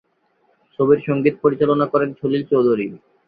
ছবির 0.79 0.99
সংগীত 1.07 1.35
পরিচালনা 1.43 1.85
করেন 1.93 2.09
সলিল 2.19 2.43
চৌধুরী। 2.51 2.85